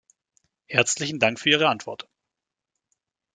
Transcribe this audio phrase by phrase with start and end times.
[0.65, 2.09] Herzlichen Dank für Ihre Antwort!